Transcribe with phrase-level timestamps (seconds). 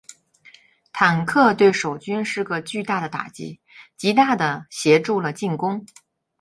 [0.91, 3.59] 坦克对守军是个巨大的打击，
[3.95, 5.85] 极大地协助了进攻。